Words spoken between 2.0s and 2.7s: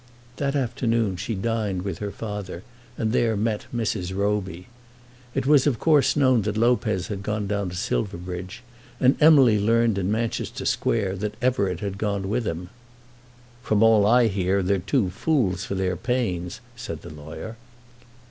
father,